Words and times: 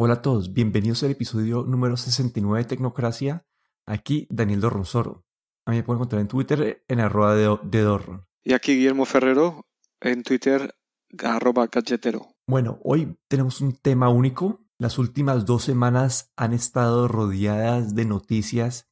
Hola 0.00 0.14
a 0.14 0.22
todos, 0.22 0.52
bienvenidos 0.52 1.02
al 1.02 1.10
episodio 1.10 1.64
número 1.64 1.96
69 1.96 2.62
de 2.62 2.68
Tecnocracia. 2.68 3.44
Aquí 3.84 4.28
Daniel 4.30 4.60
Dorronsoro. 4.60 5.26
A 5.66 5.72
mí 5.72 5.78
me 5.78 5.82
pueden 5.82 5.98
encontrar 5.98 6.20
en 6.20 6.28
Twitter 6.28 6.84
en 6.86 7.00
arroba 7.00 7.34
de, 7.34 7.58
de 7.64 7.80
Dorron. 7.80 8.24
Y 8.44 8.52
aquí 8.52 8.76
Guillermo 8.76 9.06
Ferrero 9.06 9.66
en 10.00 10.22
Twitter 10.22 10.72
arroba 11.20 11.66
gadgetero. 11.66 12.28
Bueno, 12.46 12.78
hoy 12.84 13.18
tenemos 13.26 13.60
un 13.60 13.72
tema 13.74 14.08
único. 14.08 14.64
Las 14.78 14.98
últimas 14.98 15.46
dos 15.46 15.64
semanas 15.64 16.30
han 16.36 16.52
estado 16.52 17.08
rodeadas 17.08 17.96
de 17.96 18.04
noticias 18.04 18.88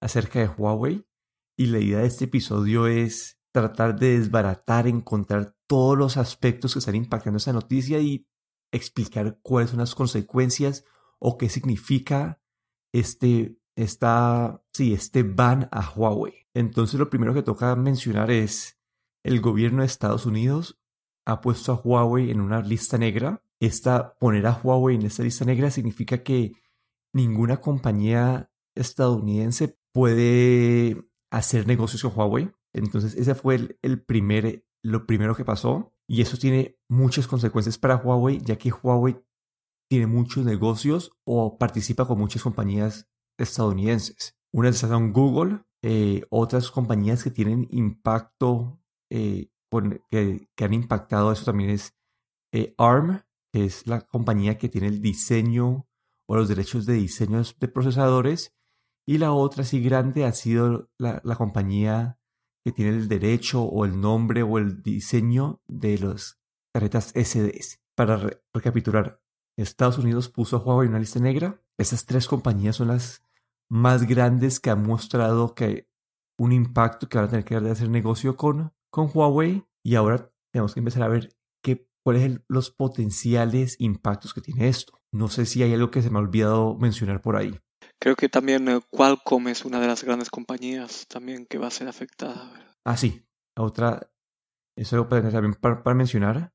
acerca 0.00 0.40
de 0.40 0.48
Huawei 0.48 1.06
y 1.56 1.66
la 1.66 1.78
idea 1.78 2.00
de 2.00 2.08
este 2.08 2.24
episodio 2.24 2.88
es 2.88 3.38
tratar 3.52 3.96
de 4.00 4.18
desbaratar, 4.18 4.88
encontrar 4.88 5.54
todos 5.68 5.96
los 5.96 6.16
aspectos 6.16 6.72
que 6.72 6.80
están 6.80 6.96
impactando 6.96 7.36
esa 7.36 7.52
noticia 7.52 8.00
y 8.00 8.26
explicar 8.72 9.38
cuáles 9.42 9.70
son 9.70 9.80
las 9.80 9.94
consecuencias 9.94 10.84
o 11.18 11.38
qué 11.38 11.48
significa 11.48 12.40
este, 12.92 13.58
esta, 13.76 14.62
este 14.78 15.22
ban 15.22 15.68
a 15.72 15.90
Huawei. 15.90 16.48
Entonces 16.54 16.98
lo 16.98 17.10
primero 17.10 17.34
que 17.34 17.42
toca 17.42 17.74
mencionar 17.76 18.30
es 18.30 18.78
el 19.22 19.40
gobierno 19.40 19.82
de 19.82 19.86
Estados 19.86 20.26
Unidos 20.26 20.80
ha 21.26 21.40
puesto 21.40 21.72
a 21.72 21.76
Huawei 21.76 22.30
en 22.30 22.40
una 22.40 22.60
lista 22.60 22.98
negra. 22.98 23.44
Esta, 23.60 24.16
poner 24.18 24.46
a 24.46 24.58
Huawei 24.62 24.96
en 24.96 25.02
esta 25.02 25.22
lista 25.22 25.44
negra 25.44 25.70
significa 25.70 26.22
que 26.22 26.52
ninguna 27.12 27.60
compañía 27.60 28.50
estadounidense 28.74 29.78
puede 29.92 31.04
hacer 31.30 31.66
negocios 31.66 32.02
con 32.02 32.12
Huawei. 32.16 32.50
Entonces 32.72 33.14
ese 33.14 33.34
fue 33.34 33.56
el, 33.56 33.78
el 33.82 34.02
primer, 34.02 34.64
lo 34.82 35.06
primero 35.06 35.34
que 35.34 35.44
pasó. 35.44 35.94
Y 36.10 36.22
eso 36.22 36.36
tiene 36.36 36.76
muchas 36.88 37.28
consecuencias 37.28 37.78
para 37.78 37.94
Huawei, 37.94 38.40
ya 38.42 38.58
que 38.58 38.72
Huawei 38.72 39.24
tiene 39.88 40.08
muchos 40.08 40.44
negocios 40.44 41.12
o 41.24 41.56
participa 41.56 42.04
con 42.04 42.18
muchas 42.18 42.42
compañías 42.42 43.08
estadounidenses. 43.38 44.36
Una 44.52 44.70
de 44.70 44.74
esas 44.74 44.90
son 44.90 45.12
Google, 45.12 45.60
eh, 45.84 46.22
otras 46.30 46.72
compañías 46.72 47.22
que 47.22 47.30
tienen 47.30 47.68
impacto, 47.70 48.82
eh, 49.08 49.52
que, 50.10 50.48
han 50.58 50.74
impactado 50.74 51.30
eso 51.30 51.44
también 51.44 51.70
es 51.70 51.96
eh, 52.52 52.74
ARM, 52.76 53.22
que 53.52 53.66
es 53.66 53.86
la 53.86 54.00
compañía 54.00 54.58
que 54.58 54.68
tiene 54.68 54.88
el 54.88 55.00
diseño 55.00 55.86
o 56.28 56.34
los 56.34 56.48
derechos 56.48 56.86
de 56.86 56.94
diseño 56.94 57.40
de 57.60 57.68
procesadores. 57.68 58.52
Y 59.06 59.18
la 59.18 59.32
otra, 59.32 59.62
así 59.62 59.80
grande, 59.80 60.24
ha 60.24 60.32
sido 60.32 60.90
la, 60.98 61.20
la 61.22 61.36
compañía 61.36 62.19
que 62.64 62.72
tiene 62.72 62.90
el 62.90 63.08
derecho 63.08 63.62
o 63.62 63.84
el 63.84 64.00
nombre 64.00 64.42
o 64.42 64.58
el 64.58 64.82
diseño 64.82 65.60
de 65.66 65.98
las 65.98 66.38
tarjetas 66.72 67.12
SDS. 67.14 67.80
Para 67.96 68.42
recapitular, 68.54 69.20
Estados 69.56 69.98
Unidos 69.98 70.28
puso 70.28 70.56
a 70.56 70.60
Huawei 70.60 70.86
en 70.86 70.92
una 70.92 71.00
lista 71.00 71.20
negra. 71.20 71.62
Esas 71.78 72.06
tres 72.06 72.26
compañías 72.28 72.76
son 72.76 72.88
las 72.88 73.24
más 73.70 74.06
grandes 74.06 74.60
que 74.60 74.70
han 74.70 74.82
mostrado 74.82 75.54
que 75.54 75.88
un 76.38 76.52
impacto 76.52 77.08
que 77.08 77.18
van 77.18 77.26
a 77.26 77.30
tener 77.30 77.44
que 77.44 77.56
hacer 77.56 77.88
negocio 77.88 78.36
con, 78.36 78.72
con 78.90 79.10
Huawei. 79.12 79.66
Y 79.84 79.94
ahora 79.94 80.32
tenemos 80.52 80.74
que 80.74 80.80
empezar 80.80 81.02
a 81.02 81.08
ver 81.08 81.36
qué, 81.62 81.88
cuáles 82.02 82.22
son 82.22 82.44
los 82.48 82.70
potenciales 82.70 83.76
impactos 83.78 84.34
que 84.34 84.40
tiene 84.40 84.68
esto. 84.68 85.00
No 85.12 85.28
sé 85.28 85.46
si 85.46 85.62
hay 85.62 85.74
algo 85.74 85.90
que 85.90 86.02
se 86.02 86.10
me 86.10 86.18
ha 86.18 86.22
olvidado 86.22 86.76
mencionar 86.76 87.20
por 87.20 87.36
ahí. 87.36 87.58
Creo 88.00 88.16
que 88.16 88.28
también 88.28 88.66
eh, 88.68 88.80
Qualcomm 88.90 89.48
es 89.48 89.64
una 89.64 89.78
de 89.78 89.86
las 89.86 90.02
grandes 90.02 90.30
compañías 90.30 91.06
también 91.06 91.46
que 91.46 91.58
va 91.58 91.66
a 91.66 91.70
ser 91.70 91.86
afectada. 91.86 92.50
Ah, 92.84 92.96
sí. 92.96 93.22
Otra, 93.56 94.10
eso 94.76 95.06
también 95.06 95.54
para, 95.54 95.82
para 95.82 95.94
mencionar. 95.94 96.52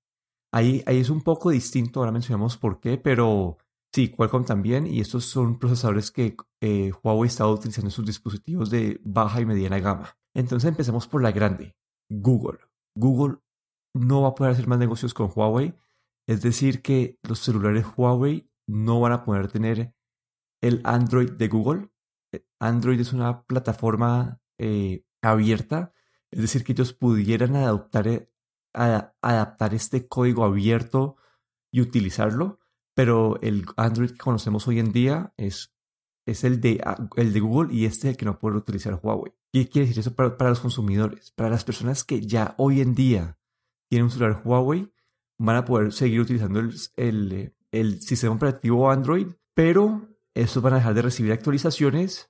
Ahí, 0.52 0.84
ahí 0.88 1.00
es 1.00 1.10
un 1.10 1.22
poco 1.22 1.52
distinto, 1.52 2.00
ahora 2.00 2.12
mencionamos 2.12 2.58
por 2.58 2.80
qué, 2.80 2.98
pero 2.98 3.58
sí, 3.94 4.10
Qualcomm 4.10 4.46
también, 4.46 4.88
y 4.88 5.02
estos 5.02 5.26
son 5.26 5.60
procesadores 5.60 6.12
que 6.12 6.36
eh, 6.62 6.92
Huawei 7.04 7.28
está 7.28 7.48
utilizando 7.48 7.90
en 7.90 7.92
sus 7.92 8.06
dispositivos 8.06 8.70
de 8.70 9.00
baja 9.04 9.42
y 9.42 9.46
mediana 9.46 9.80
gama. 9.80 10.18
Entonces 10.34 10.68
empecemos 10.68 11.08
por 11.08 11.22
la 11.22 11.32
grande, 11.32 11.76
Google. 12.10 12.60
Google 12.98 13.38
no 13.94 14.22
va 14.22 14.30
a 14.30 14.36
poder 14.36 14.54
hacer 14.54 14.68
más 14.68 14.80
negocios 14.80 15.14
con 15.14 15.32
Huawei, 15.34 15.76
es 16.28 16.42
decir, 16.42 16.82
que 16.82 17.20
los 17.22 17.40
celulares 17.40 17.86
Huawei 17.96 18.50
no 18.68 19.00
van 19.00 19.12
a 19.12 19.24
poder 19.24 19.52
tener 19.52 19.94
el 20.68 20.82
Android 20.84 21.32
de 21.32 21.48
Google. 21.48 21.90
Eh, 22.32 22.46
Android 22.60 23.00
es 23.00 23.14
una 23.14 23.44
plataforma 23.44 24.42
eh, 24.58 25.06
abierta, 25.22 25.94
es 26.32 26.42
decir, 26.42 26.64
que 26.64 26.72
ellos 26.74 26.94
pudieran 26.94 27.56
adaptar, 27.56 28.08
eh, 28.08 28.30
adaptar 28.74 29.74
este 29.74 30.08
código 30.08 30.44
abierto 30.44 31.18
y 31.72 31.82
utilizarlo, 31.82 32.60
pero 32.96 33.40
el 33.42 33.66
Android 33.78 34.12
que 34.12 34.18
conocemos 34.18 34.68
hoy 34.68 34.80
en 34.80 34.92
día 34.92 35.34
es, 35.38 35.74
es 36.26 36.44
el, 36.44 36.62
de, 36.62 36.82
ah, 36.84 37.08
el 37.16 37.32
de 37.32 37.40
Google 37.40 37.74
y 37.74 37.86
este 37.86 38.08
es 38.08 38.14
el 38.14 38.18
que 38.18 38.26
no 38.26 38.40
puede 38.40 38.58
utilizar 38.58 39.00
Huawei. 39.02 39.34
¿Qué 39.54 39.70
quiere 39.70 39.88
decir 39.88 40.00
eso 40.00 40.16
para, 40.16 40.50
los 40.50 40.60
consumidores? 40.60 41.32
Para 41.32 41.50
las 41.50 41.64
personas 41.64 42.04
que 42.04 42.22
ya 42.22 42.56
hoy 42.58 42.82
en 42.82 42.96
día 42.96 43.38
tienen 43.90 44.06
un 44.06 44.12
celular 44.12 44.42
Huawei, 44.44 44.92
van 45.38 45.58
a 45.58 45.66
poder 45.66 45.94
seguir 45.94 46.22
utilizando 46.22 46.60
el, 46.60 46.74
el, 46.96 47.56
el 47.72 48.02
sistema 48.02 48.36
operativo 48.36 48.90
Android, 48.90 49.28
pero 49.54 50.15
estos 50.36 50.62
van 50.62 50.74
a 50.74 50.78
dejar 50.78 50.94
de 50.94 51.02
recibir 51.02 51.32
actualizaciones 51.32 52.30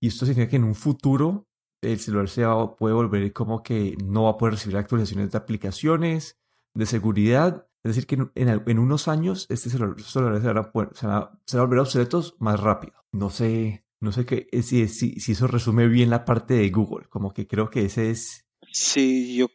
y 0.00 0.08
esto 0.08 0.26
significa 0.26 0.50
que 0.50 0.56
en 0.56 0.64
un 0.64 0.74
futuro 0.74 1.48
el 1.82 1.98
celular 1.98 2.28
se 2.28 2.44
puede 2.78 2.94
volver 2.94 3.32
como 3.32 3.62
que 3.62 3.96
no 4.04 4.24
va 4.24 4.30
a 4.30 4.36
poder 4.36 4.54
recibir 4.54 4.76
actualizaciones 4.76 5.32
de 5.32 5.38
aplicaciones, 5.38 6.38
de 6.74 6.86
seguridad. 6.86 7.66
Es 7.82 7.96
decir, 7.96 8.06
que 8.06 8.18
en, 8.34 8.78
unos 8.78 9.08
años 9.08 9.46
este 9.48 9.70
celular, 9.70 9.98
se, 10.00 10.20
van 10.20 10.58
a, 10.58 11.30
volver 11.54 11.78
obsoletos 11.78 12.36
más 12.38 12.60
rápido. 12.60 12.94
No 13.12 13.30
sé, 13.30 13.84
no 14.00 14.12
sé 14.12 14.26
qué, 14.26 14.48
si, 14.62 14.88
si, 14.88 15.20
si, 15.20 15.32
eso 15.32 15.46
resume 15.46 15.88
bien 15.88 16.10
la 16.10 16.24
parte 16.24 16.54
de 16.54 16.68
Google. 16.68 17.06
Como 17.08 17.32
que 17.32 17.46
creo 17.46 17.70
que 17.70 17.86
ese 17.86 18.10
es... 18.10 18.46
Sí, 18.72 19.34
yo, 19.36 19.48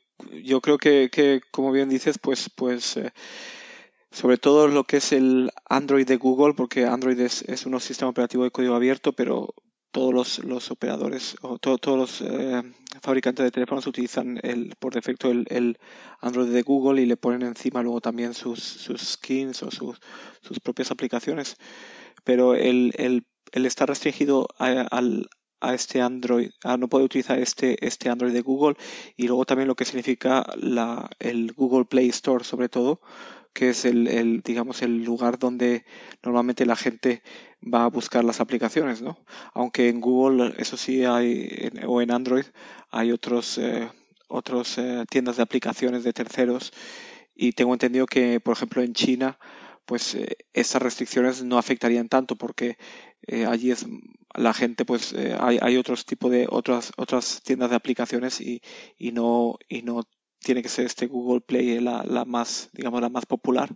yo 0.43 0.61
creo 0.61 0.79
que, 0.79 1.09
que 1.11 1.41
como 1.51 1.71
bien 1.71 1.89
dices, 1.89 2.17
pues, 2.17 2.49
pues 2.49 2.97
eh, 2.97 3.13
sobre 4.15 4.37
todo 4.37 4.69
lo 4.69 4.85
que 4.85 4.97
es 4.97 5.11
el 5.11 5.51
Android 5.67 6.07
de 6.07 6.15
Google, 6.15 6.53
porque 6.53 6.85
Android 6.85 7.19
es, 7.19 7.41
es 7.49 7.65
un 7.65 7.77
sistema 7.81 8.11
operativo 8.11 8.45
de 8.45 8.51
código 8.51 8.73
abierto, 8.73 9.11
pero 9.11 9.53
todos 9.91 10.13
los, 10.13 10.39
los 10.45 10.71
operadores 10.71 11.35
o 11.41 11.57
todos 11.57 11.97
los 11.97 12.21
eh, 12.21 12.63
fabricantes 13.01 13.43
de 13.43 13.51
teléfonos 13.51 13.87
utilizan 13.87 14.39
el, 14.41 14.73
por 14.79 14.93
defecto 14.93 15.29
el, 15.29 15.45
el, 15.49 15.77
Android 16.21 16.47
de 16.47 16.61
Google 16.61 17.01
y 17.01 17.05
le 17.05 17.17
ponen 17.17 17.41
encima 17.41 17.83
luego 17.83 17.99
también 17.99 18.33
sus, 18.33 18.63
sus 18.63 19.01
skins 19.01 19.61
o 19.63 19.69
sus, 19.69 19.99
sus 20.41 20.61
propias 20.61 20.91
aplicaciones. 20.91 21.57
Pero 22.23 22.55
el, 22.55 22.93
el, 22.97 23.27
el 23.51 23.65
estar 23.65 23.89
restringido 23.89 24.47
a, 24.57 24.87
al, 24.91 25.27
a 25.59 25.73
este 25.73 26.01
Android, 26.01 26.51
a 26.63 26.77
no 26.77 26.87
puede 26.87 27.03
utilizar 27.03 27.37
este, 27.37 27.85
este 27.85 28.09
Android 28.09 28.31
de 28.31 28.41
Google 28.41 28.77
y 29.17 29.27
luego 29.27 29.43
también 29.43 29.67
lo 29.67 29.75
que 29.75 29.83
significa 29.83 30.45
la, 30.55 31.09
el 31.19 31.51
Google 31.51 31.83
Play 31.83 32.07
Store 32.07 32.45
sobre 32.45 32.69
todo, 32.69 33.01
que 33.55 33.69
es 33.69 33.85
el, 33.85 34.41
digamos, 34.43 34.81
el 34.81 35.05
lugar 35.05 35.39
donde 35.39 35.85
normalmente 36.21 36.65
la 36.65 36.75
gente 36.75 37.23
va 37.63 37.85
a 37.85 37.89
buscar 37.89 38.25
las 38.25 38.41
aplicaciones, 38.41 39.01
¿no? 39.01 39.17
Aunque 39.53 39.87
en 39.87 40.01
Google, 40.01 40.53
eso 40.57 40.75
sí, 40.75 41.05
hay, 41.05 41.71
o 41.87 42.01
en 42.01 42.11
Android, 42.11 42.43
hay 42.91 43.13
otros, 43.13 43.57
eh, 43.57 43.89
otros 44.27 44.77
eh, 44.77 45.05
tiendas 45.09 45.37
de 45.37 45.43
aplicaciones 45.43 46.03
de 46.03 46.11
terceros 46.11 46.73
y 47.33 47.53
tengo 47.53 47.71
entendido 47.71 48.05
que, 48.07 48.41
por 48.41 48.57
ejemplo, 48.57 48.83
en 48.83 48.93
China, 48.93 49.39
pues 49.85 50.15
eh, 50.15 50.35
esas 50.51 50.81
restricciones 50.81 51.41
no 51.41 51.57
afectarían 51.57 52.09
tanto 52.09 52.35
porque 52.35 52.77
allí 53.47 53.71
es 53.71 53.87
la 54.35 54.53
gente 54.53 54.85
pues 54.85 55.15
hay, 55.39 55.57
hay 55.59 55.77
otros 55.77 56.05
tipos 56.05 56.29
de 56.29 56.45
otras 56.47 56.91
otras 56.97 57.41
tiendas 57.43 57.71
de 57.71 57.75
aplicaciones 57.75 58.39
y, 58.39 58.61
y 58.99 59.13
no 59.13 59.57
y 59.67 59.81
no 59.81 60.03
tiene 60.45 60.61
que 60.61 60.69
ser 60.69 60.85
este 60.85 61.07
Google 61.07 61.41
Play 61.41 61.79
la, 61.79 62.03
la 62.03 62.23
más, 62.23 62.69
digamos, 62.71 63.01
la 63.01 63.09
más 63.09 63.25
popular. 63.25 63.75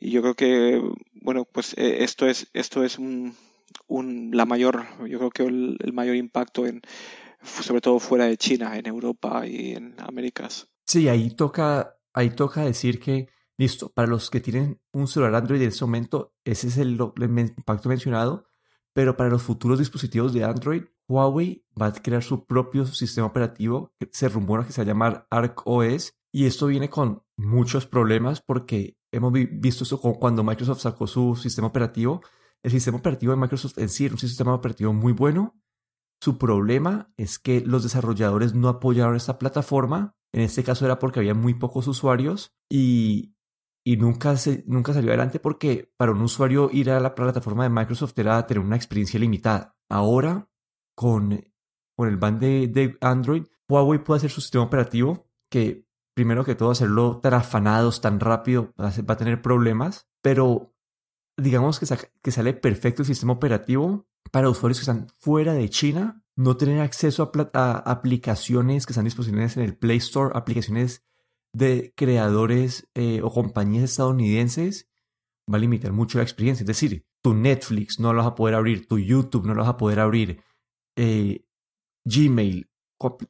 Y 0.00 0.10
yo 0.10 0.20
creo 0.20 0.34
que, 0.34 0.82
bueno, 1.22 1.44
pues 1.44 1.74
eh, 1.78 2.02
esto 2.02 2.26
es, 2.26 2.50
esto 2.54 2.82
es 2.82 2.98
un, 2.98 3.36
un, 3.86 4.30
la 4.34 4.46
mayor, 4.46 4.84
yo 5.08 5.18
creo 5.18 5.30
que 5.30 5.44
el, 5.44 5.92
mayor 5.92 6.16
impacto 6.16 6.66
en, 6.66 6.82
sobre 7.42 7.80
todo 7.80 8.00
fuera 8.00 8.24
de 8.24 8.36
China, 8.36 8.76
en 8.76 8.86
Europa 8.86 9.46
y 9.46 9.72
en 9.72 9.94
Américas. 10.00 10.68
Sí, 10.86 11.08
ahí 11.08 11.30
toca, 11.30 11.96
ahí 12.12 12.30
toca 12.30 12.64
decir 12.64 12.98
que, 12.98 13.28
listo, 13.56 13.92
para 13.92 14.08
los 14.08 14.28
que 14.28 14.40
tienen 14.40 14.80
un 14.92 15.06
celular 15.06 15.36
Android 15.36 15.62
en 15.62 15.68
ese 15.68 15.84
momento, 15.84 16.34
ese 16.44 16.66
es 16.66 16.78
el, 16.78 16.98
el 17.16 17.38
impacto 17.38 17.88
mencionado, 17.88 18.49
pero 18.92 19.16
para 19.16 19.30
los 19.30 19.42
futuros 19.42 19.78
dispositivos 19.78 20.32
de 20.32 20.44
Android, 20.44 20.84
Huawei 21.08 21.64
va 21.80 21.86
a 21.86 21.92
crear 21.92 22.22
su 22.22 22.46
propio 22.46 22.86
sistema 22.86 23.26
operativo 23.26 23.92
que 23.98 24.08
se 24.12 24.28
rumora 24.28 24.64
que 24.64 24.72
se 24.72 24.80
va 24.80 24.84
a 24.84 24.86
llamar 24.86 25.26
ArcOS 25.30 26.14
y 26.32 26.46
esto 26.46 26.66
viene 26.66 26.88
con 26.88 27.22
muchos 27.36 27.86
problemas 27.86 28.40
porque 28.40 28.96
hemos 29.12 29.32
visto 29.32 29.84
esto 29.84 29.98
cuando 29.98 30.44
Microsoft 30.44 30.80
sacó 30.80 31.06
su 31.06 31.34
sistema 31.34 31.66
operativo. 31.68 32.22
El 32.62 32.70
sistema 32.70 32.98
operativo 32.98 33.32
de 33.32 33.40
Microsoft 33.40 33.78
en 33.78 33.88
sí 33.88 34.04
era 34.04 34.14
un 34.14 34.20
sistema 34.20 34.54
operativo 34.54 34.92
muy 34.92 35.12
bueno. 35.12 35.60
Su 36.20 36.38
problema 36.38 37.12
es 37.16 37.38
que 37.38 37.62
los 37.62 37.82
desarrolladores 37.82 38.54
no 38.54 38.68
apoyaron 38.68 39.16
esta 39.16 39.38
plataforma. 39.38 40.14
En 40.32 40.42
este 40.42 40.62
caso 40.62 40.84
era 40.84 40.98
porque 40.98 41.18
había 41.18 41.34
muy 41.34 41.54
pocos 41.54 41.88
usuarios 41.88 42.52
y 42.68 43.34
y 43.84 43.96
nunca, 43.96 44.36
se, 44.36 44.64
nunca 44.66 44.92
salió 44.92 45.10
adelante 45.10 45.40
porque 45.40 45.92
para 45.96 46.12
un 46.12 46.20
usuario 46.22 46.70
ir 46.72 46.90
a 46.90 47.00
la 47.00 47.14
plataforma 47.14 47.64
de 47.64 47.70
Microsoft 47.70 48.18
era 48.18 48.46
tener 48.46 48.62
una 48.62 48.76
experiencia 48.76 49.18
limitada. 49.18 49.76
Ahora, 49.88 50.48
con, 50.94 51.44
con 51.96 52.08
el 52.08 52.16
ban 52.16 52.38
de, 52.38 52.96
Android, 53.00 53.44
Huawei 53.68 54.02
puede 54.02 54.18
hacer 54.18 54.30
su 54.30 54.40
sistema 54.40 54.64
operativo 54.64 55.26
que 55.50 55.86
primero 56.14 56.44
que 56.44 56.54
todo 56.54 56.70
hacerlo 56.70 57.20
tan 57.22 57.34
afanados, 57.34 58.00
tan 58.00 58.20
rápido, 58.20 58.74
va 58.78 58.88
a 58.88 59.16
tener 59.16 59.40
problemas, 59.40 60.08
pero 60.22 60.74
digamos 61.36 61.80
que, 61.80 61.86
que 62.22 62.30
sale 62.30 62.52
perfecto 62.52 63.02
el 63.02 63.06
sistema 63.06 63.32
operativo 63.32 64.06
para 64.30 64.50
usuarios 64.50 64.78
que 64.78 64.82
están 64.82 65.08
fuera 65.18 65.54
de 65.54 65.68
China, 65.70 66.22
no 66.36 66.56
tener 66.56 66.80
acceso 66.80 67.30
a, 67.54 67.78
aplicaciones 67.90 68.86
que 68.86 68.92
están 68.92 69.04
disponibles 69.04 69.56
en 69.56 69.62
el 69.62 69.76
Play 69.76 69.98
Store, 69.98 70.32
aplicaciones 70.34 71.04
de 71.52 71.92
creadores 71.96 72.88
eh, 72.94 73.20
o 73.22 73.30
compañías 73.30 73.84
estadounidenses, 73.84 74.88
va 75.52 75.56
a 75.56 75.60
limitar 75.60 75.92
mucho 75.92 76.18
la 76.18 76.24
experiencia. 76.24 76.62
Es 76.62 76.68
decir, 76.68 77.04
tu 77.22 77.34
Netflix 77.34 77.98
no 77.98 78.12
lo 78.12 78.18
vas 78.18 78.32
a 78.32 78.34
poder 78.34 78.54
abrir, 78.54 78.86
tu 78.86 78.98
YouTube 78.98 79.46
no 79.46 79.54
lo 79.54 79.62
vas 79.62 79.70
a 79.70 79.76
poder 79.76 80.00
abrir, 80.00 80.42
eh, 80.96 81.44
Gmail, 82.04 82.70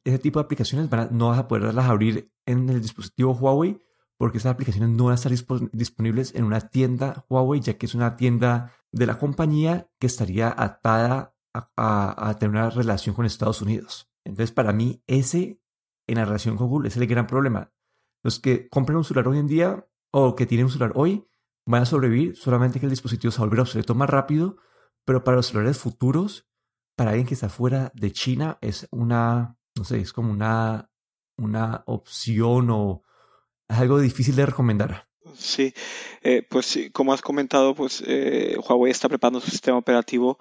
ese 0.03 0.19
tipo 0.19 0.39
de 0.39 0.45
aplicaciones 0.45 0.89
no 1.11 1.29
vas 1.29 1.39
a 1.39 1.47
poderlas 1.47 1.85
abrir 1.85 2.31
en 2.45 2.69
el 2.69 2.81
dispositivo 2.81 3.33
Huawei 3.33 3.79
porque 4.17 4.37
esas 4.37 4.53
aplicaciones 4.53 4.91
no 4.91 5.05
van 5.05 5.13
a 5.13 5.15
estar 5.15 5.31
disponibles 5.71 6.35
en 6.35 6.43
una 6.43 6.59
tienda 6.69 7.25
Huawei, 7.27 7.59
ya 7.59 7.79
que 7.79 7.87
es 7.87 7.95
una 7.95 8.17
tienda 8.17 8.71
de 8.91 9.07
la 9.07 9.17
compañía 9.17 9.89
que 9.99 10.05
estaría 10.05 10.53
atada 10.55 11.35
a, 11.53 12.35
tener 12.39 12.51
una 12.51 12.69
relación 12.69 13.15
con 13.15 13.25
Estados 13.25 13.63
Unidos. 13.63 14.11
Entonces, 14.23 14.51
para 14.51 14.73
mí, 14.73 15.01
ese 15.07 15.59
en 16.07 16.17
la 16.17 16.25
relación 16.25 16.55
con 16.55 16.67
Google 16.67 16.89
es 16.89 16.97
el 16.97 17.07
gran 17.07 17.25
problema. 17.25 17.73
Los 18.23 18.39
que 18.39 18.69
compran 18.69 18.97
un 18.97 19.03
celular 19.03 19.27
hoy 19.27 19.39
en 19.39 19.47
día 19.47 19.87
o 20.11 20.35
que 20.35 20.45
tienen 20.45 20.65
un 20.65 20.71
celular 20.71 20.93
hoy 20.95 21.27
van 21.65 21.83
a 21.83 21.85
sobrevivir 21.85 22.35
solamente 22.35 22.79
que 22.79 22.85
el 22.85 22.91
dispositivo 22.91 23.31
se 23.31 23.39
va 23.39 23.43
a 23.43 23.47
volver 23.47 23.61
obsoleto 23.61 23.95
más 23.95 24.09
rápido, 24.09 24.57
pero 25.05 25.23
para 25.23 25.37
los 25.37 25.47
celulares 25.47 25.77
futuros, 25.77 26.47
para 26.95 27.11
alguien 27.11 27.27
que 27.27 27.33
está 27.33 27.49
fuera 27.49 27.91
de 27.95 28.11
China, 28.11 28.57
es 28.61 28.87
una, 28.91 29.57
no 29.75 29.83
sé, 29.83 29.99
es 29.99 30.13
como 30.13 30.31
una, 30.31 30.91
una 31.37 31.83
opción 31.85 32.69
o 32.69 33.03
es 33.67 33.77
algo 33.77 33.99
difícil 33.99 34.35
de 34.35 34.45
recomendar. 34.45 35.07
Sí, 35.35 35.73
eh, 36.23 36.45
pues 36.49 36.77
como 36.93 37.13
has 37.13 37.21
comentado, 37.21 37.75
pues 37.75 38.03
eh, 38.05 38.57
Huawei 38.57 38.91
está 38.91 39.07
preparando 39.07 39.39
su 39.39 39.51
sistema 39.51 39.77
operativo 39.77 40.37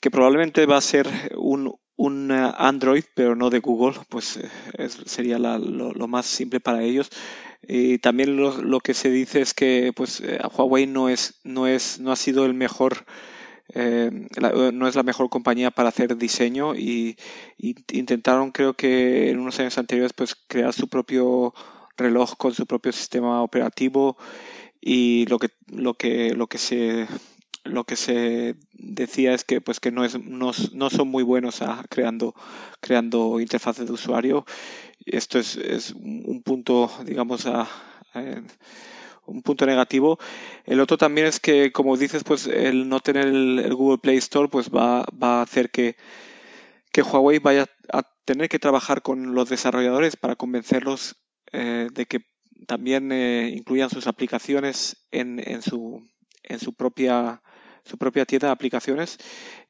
que 0.00 0.10
probablemente 0.10 0.66
va 0.66 0.76
a 0.76 0.80
ser 0.80 1.08
un, 1.36 1.76
un 1.96 2.30
eh, 2.30 2.52
Android, 2.56 3.04
pero 3.14 3.36
no 3.36 3.50
de 3.50 3.60
Google, 3.60 3.98
pues 4.08 4.40
sería 5.06 5.38
lo, 5.38 6.08
más 6.08 6.26
simple 6.26 6.60
para 6.60 6.82
ellos. 6.82 7.10
Y 7.62 7.98
también 7.98 8.36
lo, 8.36 8.80
que 8.80 8.94
se 8.94 9.10
dice 9.10 9.40
es 9.40 9.54
que 9.54 9.92
pues 9.94 10.22
Huawei 10.56 10.86
no 10.86 11.08
es, 11.08 11.40
no 11.44 11.66
es, 11.66 12.00
no 12.00 12.10
ha 12.10 12.16
sido 12.16 12.44
el 12.44 12.54
mejor 12.54 13.04
no 13.74 14.88
es 14.88 14.96
la 14.96 15.02
mejor 15.02 15.30
compañía 15.30 15.70
para 15.70 15.88
hacer 15.88 16.16
diseño 16.18 16.74
y, 16.74 17.16
y, 17.56 17.74
intentaron 17.92 18.50
creo 18.50 18.74
que 18.74 19.30
en 19.30 19.38
unos 19.38 19.58
años 19.60 19.78
anteriores 19.78 20.12
pues 20.12 20.34
crear 20.34 20.74
su 20.74 20.88
propio 20.88 21.54
reloj 21.96 22.36
con 22.36 22.52
su 22.54 22.66
propio 22.66 22.92
sistema 22.92 23.42
operativo 23.42 24.16
y 24.80 25.26
lo 25.26 25.38
que 25.38 25.50
lo 25.68 25.94
que 25.94 26.34
lo 26.34 26.48
que 26.48 26.58
se 26.58 27.06
lo 27.64 27.84
que 27.84 27.96
se 27.96 28.56
decía 28.72 29.34
es 29.34 29.44
que 29.44 29.60
pues 29.60 29.80
que 29.80 29.92
no 29.92 30.04
es 30.04 30.18
no, 30.22 30.52
son 30.52 31.08
muy 31.08 31.22
buenos 31.22 31.62
a 31.62 31.84
creando 31.88 32.34
creando 32.80 33.40
interfaces 33.40 33.86
de 33.86 33.92
usuario. 33.92 34.44
Esto 35.06 35.38
es, 35.38 35.56
es 35.56 35.92
un 35.92 36.42
punto 36.42 36.90
digamos 37.04 37.46
a, 37.46 37.68
un 39.26 39.42
punto 39.42 39.66
negativo. 39.66 40.18
El 40.64 40.80
otro 40.80 40.98
también 40.98 41.26
es 41.26 41.40
que 41.40 41.72
como 41.72 41.96
dices 41.96 42.24
pues 42.24 42.46
el 42.46 42.88
no 42.88 43.00
tener 43.00 43.26
el, 43.26 43.74
Google 43.74 43.98
Play 43.98 44.16
Store 44.18 44.48
pues 44.48 44.70
va, 44.70 45.04
va 45.22 45.40
a 45.40 45.42
hacer 45.42 45.70
que 45.70 45.96
que 46.92 47.02
Huawei 47.02 47.38
vaya 47.38 47.66
a 47.92 48.02
tener 48.24 48.48
que 48.48 48.58
trabajar 48.58 49.02
con 49.02 49.34
los 49.34 49.48
desarrolladores 49.48 50.16
para 50.16 50.36
convencerlos 50.36 51.16
eh, 51.52 51.88
de 51.92 52.06
que 52.06 52.20
también 52.66 53.10
eh, 53.12 53.50
incluyan 53.54 53.90
sus 53.90 54.06
aplicaciones 54.06 55.06
en, 55.10 55.40
en, 55.44 55.62
su, 55.62 56.06
en 56.42 56.60
su 56.60 56.74
propia 56.74 57.42
su 57.84 57.98
propia 57.98 58.24
tienda 58.24 58.48
de 58.48 58.52
aplicaciones 58.52 59.18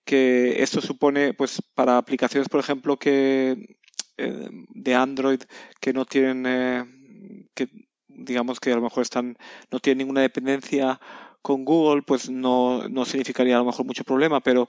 que 0.05 0.63
esto 0.63 0.81
supone 0.81 1.35
pues 1.35 1.63
para 1.75 1.97
aplicaciones 1.97 2.49
por 2.49 2.61
ejemplo 2.61 2.99
que 2.99 3.77
eh, 4.17 4.49
de 4.69 4.95
Android 4.95 5.43
que 5.81 5.93
no 5.93 6.05
tienen 6.05 7.49
que 7.55 7.69
digamos 8.09 8.61
que 8.61 8.73
a 8.73 8.77
lo 8.77 8.83
mejor 8.83 9.03
están 9.03 9.37
no 9.71 9.81
tienen 9.81 9.99
ninguna 9.99 10.21
dependencia 10.21 11.01
con 11.41 11.65
Google 11.65 12.03
pues 12.03 12.31
no, 12.31 12.89
no 12.89 13.05
significaría 13.05 13.57
a 13.57 13.61
lo 13.61 13.67
mejor 13.67 13.87
mucho 13.87 14.05
problema 14.05 14.41
pero 14.41 14.69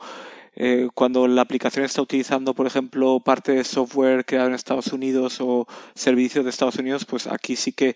eh, 0.56 0.90
cuando 0.94 1.28
la 1.28 1.42
aplicación 1.42 1.84
está 1.84 2.01
utilizando, 2.01 2.54
por 2.54 2.68
ejemplo, 2.68 3.19
parte 3.19 3.54
de 3.54 3.63
software 3.63 4.24
creado 4.24 4.50
en 4.50 4.54
Estados 4.54 4.94
Unidos 4.94 5.42
o 5.42 5.68
servicios 5.95 6.44
de 6.44 6.51
Estados 6.51 6.75
Unidos, 6.75 7.06
pues 7.06 7.25
aquí 7.25 7.56
sí 7.56 7.72
que 7.72 7.95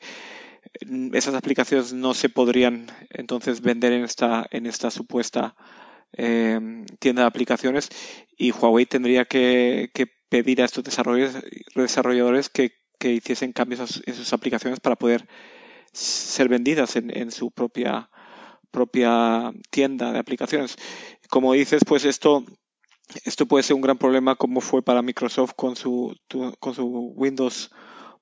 esas 1.13 1.35
aplicaciones 1.35 1.93
no 1.93 2.13
se 2.13 2.29
podrían 2.29 2.87
entonces 3.09 3.61
vender 3.61 3.93
en 3.93 4.03
esta, 4.03 4.45
en 4.51 4.65
esta 4.65 4.91
supuesta 4.91 5.55
em, 6.13 6.85
tienda 6.99 7.23
de 7.23 7.27
aplicaciones 7.27 7.89
y 8.37 8.51
Huawei 8.51 8.85
tendría 8.85 9.25
que, 9.25 9.89
pedir 10.29 10.61
a 10.61 10.65
estos 10.65 10.83
desarrolladores 10.83 12.49
que, 12.49 12.71
que 12.99 13.13
hiciesen 13.13 13.53
cambios 13.53 14.03
en 14.05 14.13
sus 14.13 14.33
aplicaciones 14.33 14.81
para 14.81 14.97
poder 14.97 15.25
ser 15.93 16.49
vendidas 16.49 16.97
en, 16.97 17.15
en 17.15 17.31
su 17.31 17.49
propia 17.51 18.09
propia 18.71 19.51
tienda 19.69 20.11
de 20.11 20.19
aplicaciones. 20.19 20.77
Como 21.29 21.53
dices, 21.53 21.83
pues 21.85 22.05
esto, 22.05 22.43
esto 23.25 23.45
puede 23.45 23.63
ser 23.63 23.75
un 23.75 23.81
gran 23.81 23.97
problema 23.97 24.35
como 24.35 24.61
fue 24.61 24.81
para 24.81 25.01
Microsoft 25.01 25.53
con 25.55 25.75
su, 25.75 26.15
con 26.59 26.75
su 26.75 26.85
Windows 27.15 27.71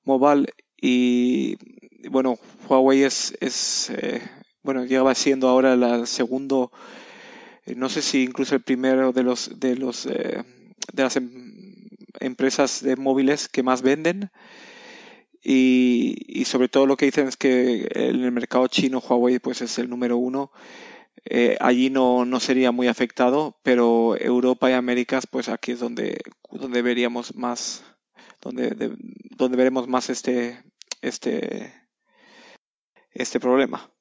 Mobile 0.04 0.46
y 0.80 1.56
bueno, 2.08 2.38
Huawei 2.68 3.02
es, 3.02 3.36
es 3.40 3.90
eh, 3.90 4.22
bueno, 4.62 4.84
llegaba 4.84 5.14
siendo 5.14 5.48
ahora 5.48 5.74
el 5.74 6.06
segundo, 6.06 6.72
eh, 7.64 7.74
no 7.74 7.88
sé 7.88 8.02
si 8.02 8.22
incluso 8.22 8.54
el 8.54 8.62
primero 8.62 9.12
de 9.12 9.22
los 9.22 9.58
de 9.58 9.76
los 9.76 10.06
eh, 10.06 10.42
de 10.92 11.02
las 11.02 11.16
em, 11.16 11.86
empresas 12.20 12.82
de 12.82 12.96
móviles 12.96 13.48
que 13.48 13.62
más 13.62 13.82
venden 13.82 14.30
y, 15.48 16.44
sobre 16.44 16.68
todo 16.68 16.86
lo 16.86 16.96
que 16.96 17.06
dicen 17.06 17.28
es 17.28 17.36
que 17.36 17.86
en 17.94 18.24
el 18.24 18.32
mercado 18.32 18.66
chino 18.66 18.98
Huawei 18.98 19.38
pues 19.38 19.62
es 19.62 19.78
el 19.78 19.88
número 19.88 20.16
uno. 20.16 20.50
Eh, 21.24 21.56
allí 21.60 21.88
no, 21.88 22.24
no, 22.24 22.40
sería 22.40 22.72
muy 22.72 22.88
afectado, 22.88 23.56
pero 23.62 24.16
Europa 24.16 24.70
y 24.70 24.74
Américas, 24.74 25.26
pues 25.28 25.48
aquí 25.48 25.72
es 25.72 25.80
donde, 25.80 26.18
donde 26.50 26.82
veríamos 26.82 27.36
más, 27.36 27.84
donde, 28.40 28.96
donde 29.36 29.56
veremos 29.56 29.86
más 29.88 30.10
este, 30.10 30.58
este, 31.08 31.72
este 33.12 33.40
problema. 33.40 33.92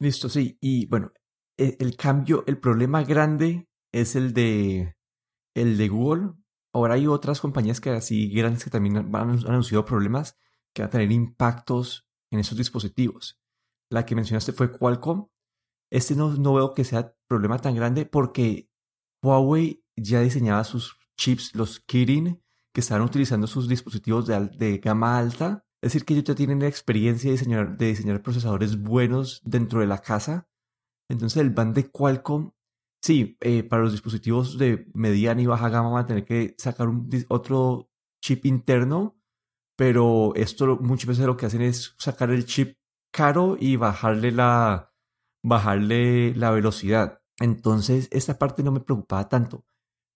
Listo, 0.00 0.28
sí. 0.28 0.56
Y 0.60 0.86
bueno, 0.86 1.12
el, 1.56 1.76
el, 1.78 1.96
cambio, 1.96 2.44
el 2.46 2.58
problema 2.58 3.02
grande 3.02 3.68
es 3.92 4.16
el 4.16 4.32
de 4.32 4.94
el 5.54 5.76
de 5.76 5.88
Google. 5.88 6.32
Ahora 6.72 6.94
hay 6.94 7.06
otras 7.06 7.40
compañías 7.40 7.80
que 7.80 7.90
así 7.90 8.28
grandes 8.30 8.64
que 8.64 8.70
también 8.70 8.96
han 8.96 9.14
anunciado 9.14 9.84
problemas 9.84 10.36
que 10.74 10.82
va 10.82 10.86
a 10.86 10.90
tener 10.90 11.10
impactos 11.10 12.06
en 12.30 12.40
esos 12.40 12.56
dispositivos. 12.56 13.40
La 13.90 14.04
que 14.04 14.14
mencionaste 14.14 14.52
fue 14.52 14.70
Qualcomm. 14.70 15.28
Este 15.90 16.14
no, 16.14 16.30
no 16.34 16.54
veo 16.54 16.74
que 16.74 16.84
sea 16.84 17.14
problema 17.26 17.58
tan 17.58 17.74
grande 17.74 18.04
porque 18.04 18.68
Huawei 19.22 19.82
ya 19.96 20.20
diseñaba 20.20 20.62
sus 20.64 20.98
chips, 21.16 21.54
los 21.54 21.80
Kirin, 21.80 22.42
que 22.72 22.80
estaban 22.80 23.02
utilizando 23.02 23.46
sus 23.46 23.68
dispositivos 23.68 24.26
de, 24.26 24.48
de 24.48 24.78
gama 24.78 25.18
alta. 25.18 25.64
Es 25.82 25.92
decir, 25.92 26.04
que 26.04 26.14
ellos 26.14 26.24
ya 26.24 26.34
tienen 26.34 26.60
la 26.60 26.68
experiencia 26.68 27.30
de 27.30 27.36
diseñar, 27.36 27.76
de 27.76 27.86
diseñar 27.86 28.22
procesadores 28.22 28.80
buenos 28.80 29.40
dentro 29.44 29.80
de 29.80 29.86
la 29.86 29.98
casa. 29.98 30.48
Entonces 31.08 31.40
el 31.40 31.50
ban 31.50 31.72
de 31.72 31.90
Qualcomm, 31.90 32.50
sí, 33.02 33.36
eh, 33.40 33.62
para 33.62 33.82
los 33.82 33.92
dispositivos 33.92 34.58
de 34.58 34.90
mediana 34.94 35.40
y 35.40 35.46
baja 35.46 35.68
gama 35.68 35.90
van 35.90 36.04
a 36.04 36.06
tener 36.06 36.24
que 36.24 36.54
sacar 36.58 36.88
otro 37.28 37.90
chip 38.20 38.44
interno 38.46 39.18
pero 39.78 40.34
esto 40.34 40.76
muchas 40.80 41.06
veces 41.06 41.24
lo 41.24 41.36
que 41.36 41.46
hacen 41.46 41.62
es 41.62 41.94
sacar 41.98 42.30
el 42.30 42.46
chip 42.46 42.76
caro 43.12 43.56
y 43.58 43.76
bajarle 43.76 44.32
la, 44.32 44.92
bajarle 45.44 46.34
la 46.34 46.50
velocidad. 46.50 47.22
Entonces, 47.38 48.08
esta 48.10 48.40
parte 48.40 48.64
no 48.64 48.72
me 48.72 48.80
preocupaba 48.80 49.28
tanto. 49.28 49.64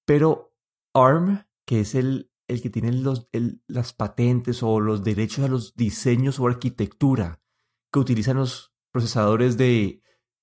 Pero 0.05 0.53
ARM, 0.95 1.47
que 1.65 1.79
es 1.79 1.95
el, 1.95 2.32
el 2.49 2.63
que 2.63 2.71
tiene 2.71 2.93
los, 2.93 3.29
las 3.67 3.93
patentes 3.93 4.63
o 4.63 4.81
los 4.81 5.03
derechos 5.03 5.45
a 5.45 5.49
los 5.49 5.75
diseños 5.75 6.39
o 6.39 6.47
arquitectura 6.47 7.41
que 7.93 8.01
utilizan 8.01 8.37
los 8.39 8.73
procesadores 8.93 9.57
de 9.57 10.03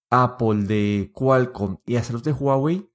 Apple, 0.09 0.63
de 0.63 1.11
Qualcomm 1.13 1.77
y 1.85 1.95
hasta 1.95 2.13
los 2.13 2.23
de 2.23 2.31
Huawei, 2.31 2.89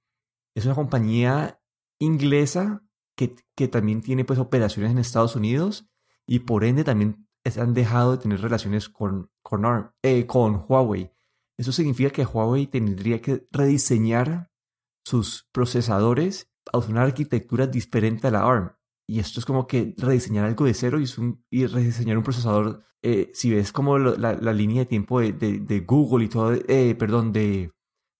es 0.55 0.65
una 0.65 0.75
compañía 0.75 1.61
inglesa 1.99 2.83
que, 3.15 3.35
que 3.55 3.67
también 3.67 4.01
tiene 4.01 4.25
pues 4.25 4.39
operaciones 4.39 4.91
en 4.91 4.97
Estados 4.97 5.35
Unidos 5.35 5.89
y 6.27 6.39
por 6.39 6.63
ende 6.63 6.83
también 6.83 7.27
han 7.57 7.73
dejado 7.73 8.13
de 8.13 8.17
tener 8.17 8.41
relaciones 8.41 8.89
con, 8.89 9.29
con, 9.43 9.91
eh, 10.01 10.25
con 10.25 10.65
Huawei. 10.67 11.11
Eso 11.57 11.71
significa 11.71 12.09
que 12.09 12.25
Huawei 12.25 12.67
tendría 12.67 13.21
que 13.21 13.47
rediseñar 13.51 14.51
sus 15.05 15.47
procesadores 15.51 16.51
a 16.73 16.79
una 16.79 17.03
arquitectura 17.03 17.67
diferente 17.67 18.27
a 18.27 18.31
la 18.31 18.41
ARM. 18.41 18.74
Y 19.07 19.19
esto 19.19 19.39
es 19.39 19.45
como 19.45 19.67
que 19.67 19.93
rediseñar 19.97 20.45
algo 20.45 20.65
de 20.65 20.73
cero 20.73 20.99
y, 20.99 21.05
y 21.49 21.65
rediseñar 21.67 22.17
un 22.17 22.23
procesador. 22.23 22.83
Eh, 23.01 23.31
si 23.33 23.51
ves 23.51 23.71
como 23.71 23.99
la, 23.99 24.33
línea 24.53 24.79
de 24.79 24.85
tiempo 24.87 25.19
de, 25.19 25.83
Google 25.85 26.25
y 26.25 26.29
todo, 26.29 26.53
eh, 26.53 26.95
perdón, 26.95 27.31
de, 27.31 27.71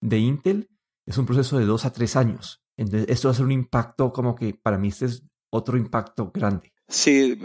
Intel, 0.02 0.70
es 1.06 1.18
un 1.18 1.26
proceso 1.26 1.58
de 1.58 1.64
dos 1.64 1.84
a 1.84 1.92
tres 1.92 2.14
años. 2.14 2.62
Entonces, 2.76 3.08
esto 3.08 3.28
va 3.28 3.32
a 3.32 3.36
ser 3.36 3.46
un 3.46 3.52
impacto 3.52 4.12
como 4.12 4.36
que 4.36 4.54
para 4.54 4.78
mí 4.78 4.88
este 4.88 5.06
es 5.06 5.24
otro 5.50 5.76
impacto 5.76 6.30
grande. 6.32 6.72
Sí, 6.88 7.36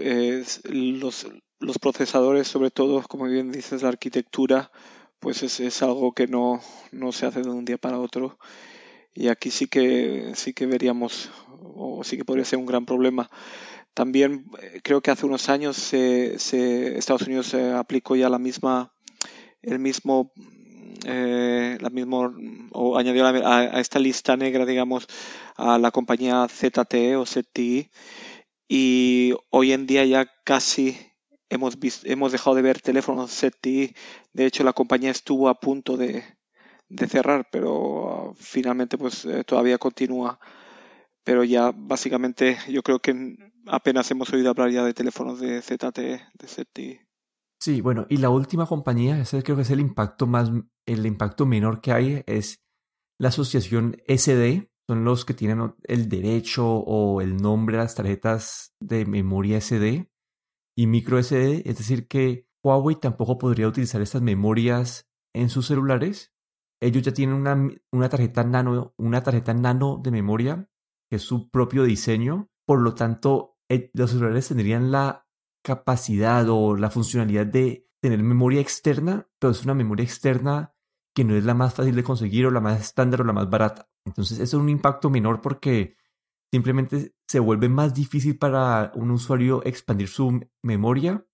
los, 0.66 1.28
los 1.60 1.80
procesadores, 1.80 2.48
sobre 2.48 2.70
todo, 2.70 3.02
como 3.02 3.26
bien 3.26 3.52
dices, 3.52 3.82
la 3.82 3.90
arquitectura, 3.90 4.72
pues 5.20 5.42
es, 5.42 5.60
es 5.60 5.82
algo 5.82 6.14
que 6.14 6.28
no, 6.28 6.62
no 6.92 7.12
se 7.12 7.26
hace 7.26 7.42
de 7.42 7.50
un 7.50 7.66
día 7.66 7.78
para 7.78 8.00
otro 8.00 8.38
y 9.14 9.28
aquí 9.28 9.52
sí 9.52 9.68
que 9.68 10.32
sí 10.36 10.54
que 10.54 10.66
veríamos 10.66 11.30
o 11.76 12.04
sí 12.04 12.18
que 12.18 12.26
podría 12.26 12.46
ser 12.46 12.60
un 12.60 12.66
gran 12.66 12.86
problema. 12.86 13.30
También 13.94 14.46
eh, 14.62 14.82
creo 14.84 15.02
que 15.02 15.12
hace 15.12 15.26
unos 15.26 15.50
años 15.50 15.78
se, 15.78 16.36
Estados 16.98 17.24
Unidos 17.24 17.54
aplicó 17.54 18.16
ya 18.16 18.30
la 18.30 18.40
misma 18.40 18.94
el 19.62 19.80
mismo 19.80 20.32
eh, 21.06 21.78
la 21.80 21.90
mismo 21.90 22.34
o 22.72 22.98
añadió 22.98 23.26
a, 23.26 23.80
esta 23.80 24.00
lista 24.00 24.38
negra 24.38 24.66
digamos 24.66 25.08
a 25.56 25.78
la 25.78 25.92
compañía 25.92 26.48
ZTE 26.48 27.16
o 27.16 27.26
ZTE 27.26 27.92
y 28.68 29.34
hoy 29.50 29.74
en 29.74 29.88
día 29.88 30.06
ya 30.06 30.32
casi 30.44 30.98
hemos 31.50 31.78
hemos 32.06 32.32
dejado 32.32 32.56
de 32.56 32.62
ver 32.62 32.82
teléfonos 32.82 33.32
ZTE 33.32 33.94
de 34.34 34.46
hecho 34.46 34.64
la 34.64 34.74
compañía 34.74 35.12
estuvo 35.12 35.50
a 35.50 35.60
punto 35.60 35.98
de 35.98 36.24
de 36.92 37.08
cerrar, 37.08 37.48
pero 37.52 38.36
finalmente 38.38 38.98
pues 38.98 39.26
eh, 39.26 39.44
todavía 39.46 39.78
continúa. 39.78 40.40
Pero 41.24 41.44
ya 41.44 41.72
básicamente 41.76 42.58
yo 42.70 42.82
creo 42.84 43.00
que 43.00 43.38
apenas 43.68 44.10
hemos 44.12 44.32
oído 44.34 44.50
hablar 44.50 44.72
ya 44.72 44.84
de 44.84 44.94
teléfonos 44.94 45.40
de 45.40 45.62
ZT, 45.62 46.00
de 46.00 46.48
ZTE. 46.48 47.08
Sí, 47.60 47.82
bueno, 47.82 48.08
y 48.10 48.18
la 48.18 48.30
última 48.30 48.66
compañía, 48.66 49.20
ese 49.20 49.44
creo 49.44 49.56
que 49.56 49.62
es 49.62 49.70
el 49.70 49.80
impacto 49.80 50.26
más, 50.26 50.52
el 50.88 51.06
impacto 51.06 51.46
menor 51.46 51.80
que 51.80 51.92
hay, 51.92 52.24
es 52.26 52.64
la 53.20 53.28
asociación 53.28 53.98
SD, 54.08 54.72
son 54.90 55.06
los 55.06 55.26
que 55.26 55.36
tienen 55.36 55.76
el 55.84 56.10
derecho 56.10 56.68
o 56.68 57.22
el 57.22 57.38
nombre 57.38 57.78
de 57.78 57.84
las 57.84 57.94
tarjetas 57.94 58.74
de 58.82 59.06
memoria 59.06 59.62
SD 59.62 60.10
y 60.76 60.88
micro 60.88 61.22
SD, 61.22 61.70
es 61.70 61.78
decir 61.78 62.08
que 62.08 62.48
Huawei 62.64 62.96
tampoco 62.96 63.38
podría 63.38 63.68
utilizar 63.68 64.02
estas 64.02 64.24
memorias 64.24 65.08
en 65.34 65.50
sus 65.50 65.68
celulares. 65.68 66.34
Ellos 66.82 67.04
ya 67.04 67.14
tienen 67.14 67.36
una, 67.36 67.70
una, 67.92 68.10
tarjeta 68.10 68.44
nano, 68.44 68.96
una 68.98 69.22
tarjeta 69.22 69.54
nano 69.54 70.00
de 70.04 70.10
memoria, 70.10 70.68
que 71.12 71.18
es 71.18 71.24
su 71.24 71.50
propio 71.50 71.84
diseño. 71.84 72.50
Por 72.66 72.80
lo 72.80 72.96
tanto, 72.96 73.58
eh, 73.70 73.92
los 73.94 74.12
celulares 74.12 74.48
tendrían 74.48 74.92
la 74.92 75.28
capacidad 75.62 76.48
o 76.50 76.78
la 76.78 76.90
funcionalidad 76.90 77.46
de 77.46 77.90
tener 78.02 78.24
memoria 78.24 78.62
externa, 78.62 79.28
pero 79.38 79.52
es 79.52 79.62
una 79.64 79.74
memoria 79.74 80.06
externa 80.06 80.74
que 81.14 81.26
no 81.26 81.36
es 81.36 81.44
la 81.44 81.54
más 81.54 81.74
fácil 81.74 81.96
de 81.96 82.04
conseguir 82.06 82.46
o 82.46 82.52
la 82.52 82.62
más 82.62 82.80
estándar 82.80 83.20
o 83.20 83.24
la 83.26 83.34
más 83.34 83.50
barata. 83.50 83.90
Entonces, 84.06 84.40
eso 84.40 84.56
es 84.56 84.64
un 84.64 84.70
impacto 84.70 85.10
menor 85.10 85.42
porque 85.42 85.98
simplemente 86.50 87.14
se 87.28 87.40
vuelve 87.40 87.68
más 87.68 87.94
difícil 87.94 88.38
para 88.38 88.94
un 88.96 89.12
usuario 89.12 89.62
expandir 89.66 90.08
su 90.08 90.40
memoria, 90.64 91.26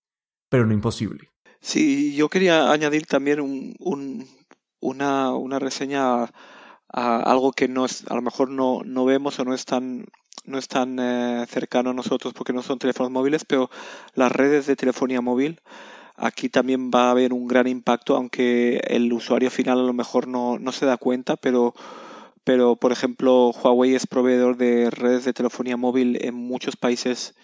pero 0.50 0.66
no 0.66 0.74
imposible. 0.74 1.30
Sí, 1.62 2.16
yo 2.16 2.30
quería 2.30 2.72
añadir 2.72 3.06
también 3.06 3.42
un, 3.42 4.28
una, 4.80 5.34
una 5.34 5.60
reseña 5.60 6.32
a, 6.90 7.18
algo 7.20 7.52
que 7.52 7.68
no 7.68 7.86
es, 7.86 8.06
a 8.10 8.16
lo 8.16 8.22
mejor 8.22 8.50
no, 8.50 8.82
no 8.84 9.06
vemos 9.06 9.40
o 9.40 9.46
no 9.46 9.54
es 9.54 9.66
tan, 9.66 10.06
no 10.46 10.58
es 10.58 10.68
tan 10.68 10.98
eh, 11.00 11.46
cercano 11.48 11.92
a 11.92 11.94
nosotros 11.94 12.34
porque 12.34 12.54
no 12.54 12.64
son 12.64 12.80
teléfonos 12.80 13.12
móviles, 13.12 13.46
pero 13.46 13.70
las 14.14 14.32
redes 14.32 14.66
de 14.66 14.76
telefonía 14.76 15.22
móvil 15.22 15.62
aquí 16.16 16.50
también 16.50 16.90
va 16.90 17.08
a 17.08 17.12
haber 17.12 17.34
un 17.34 17.48
gran 17.48 17.68
impacto, 17.68 18.16
aunque 18.16 18.78
el 18.88 19.12
usuario 19.14 19.52
final 19.52 19.80
a 19.80 19.84
lo 19.84 19.94
mejor 19.94 20.28
no, 20.28 20.58
no 20.60 20.72
se 20.72 20.86
da 20.86 20.98
cuenta, 20.98 21.36
pero 21.36 21.74
pero 22.44 22.78
por 22.78 22.94
ejemplo 22.94 23.52
Huawei 23.52 23.94
es 23.94 24.08
proveedor 24.08 24.56
de 24.56 24.90
redes 24.90 25.26
de 25.26 25.34
telefonía 25.34 25.76
móvil 25.76 26.18
en 26.22 26.34
muchos 26.34 26.78
países 26.78 27.36